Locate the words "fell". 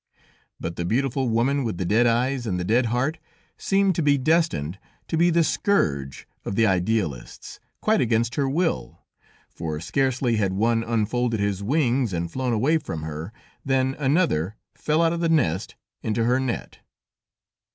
14.73-15.03